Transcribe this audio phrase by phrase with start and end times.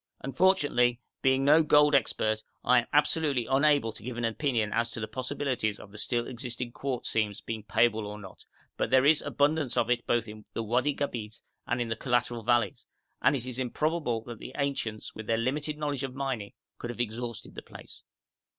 [0.21, 4.99] Unfortunately being no gold expert, I am absolutely unable to give an opinion as to
[4.99, 8.43] the possibilities of the still existing quartz seams being payable or not,
[8.77, 12.41] but there is abundance of it both in the Wadi Gabeit and in the collateral
[12.41, 12.87] valleys,
[13.21, 16.99] and it is improbable that the ancients with their limited knowledge of mining could have
[16.99, 18.01] exhausted the place.